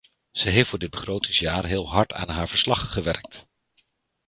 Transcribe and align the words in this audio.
Ze 0.31 0.49
heeft 0.49 0.69
voor 0.69 0.79
dit 0.79 0.89
begrotingsjaar 0.91 1.65
heel 1.65 1.89
hard 1.91 2.13
aan 2.13 2.29
haar 2.29 2.49
verslag 2.49 2.91
gewerkt. 2.91 3.45